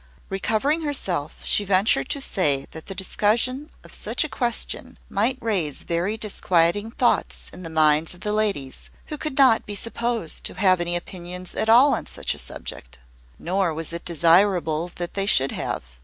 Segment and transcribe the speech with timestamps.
[0.31, 5.83] Recovering herself, she ventured to say that the discussion of such a question might raise
[5.83, 10.55] very disquieting thoughts in the minds of the ladies, who could not be supposed to
[10.55, 12.97] have any opinions at all on such a subject.
[13.37, 15.83] Nor was it desirable that they should have.